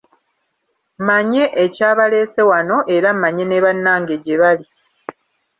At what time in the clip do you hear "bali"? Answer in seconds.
4.41-4.65